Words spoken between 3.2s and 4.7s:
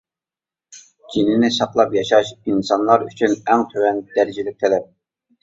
ئەڭ تۆۋەن دەرىجىلىك